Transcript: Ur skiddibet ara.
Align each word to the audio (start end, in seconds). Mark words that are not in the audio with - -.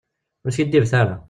Ur 0.45 0.51
skiddibet 0.53 0.93
ara. 1.01 1.15